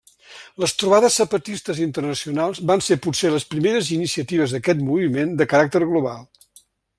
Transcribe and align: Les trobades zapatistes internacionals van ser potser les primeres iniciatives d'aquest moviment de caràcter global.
Les 0.61 0.71
trobades 0.83 1.17
zapatistes 1.19 1.81
internacionals 1.85 2.61
van 2.71 2.83
ser 2.85 2.97
potser 3.07 3.31
les 3.35 3.45
primeres 3.53 3.93
iniciatives 3.99 4.57
d'aquest 4.57 4.83
moviment 4.89 5.37
de 5.43 5.49
caràcter 5.53 5.85
global. 5.93 6.27